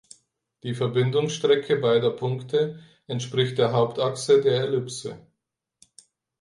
Die 0.63 0.73
Verbindungsstrecke 0.73 1.75
beider 1.75 2.09
Punkte 2.09 2.79
entspricht 3.05 3.59
der 3.59 3.71
"Hauptachse" 3.71 4.41
der 4.41 4.61
Ellipse. 4.63 5.19